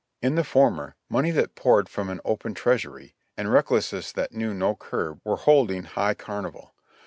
In 0.19 0.33
the 0.33 0.43
former, 0.43 0.95
money 1.09 1.29
that 1.29 1.53
poured 1.53 1.87
from 1.87 2.09
an 2.09 2.21
open 2.25 2.55
Treasury— 2.55 3.13
and 3.37 3.53
recklessness 3.53 4.11
that 4.13 4.31
knew 4.33 4.51
no 4.51 4.73
curb, 4.75 5.21
were 5.23 5.37
holding 5.37 5.83
high 5.83 6.15
carnival. 6.15 6.73